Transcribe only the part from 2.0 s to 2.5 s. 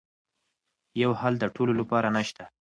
نه شته.